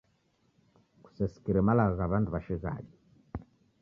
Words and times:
Kusesikire 1.03 1.59
malagho 1.67 1.93
gha 1.99 2.07
w'andu 2.11 2.29
wa 2.35 2.39
shighadi 2.45 2.93